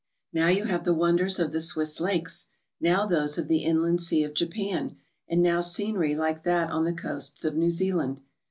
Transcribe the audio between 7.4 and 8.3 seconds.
of New Zealand.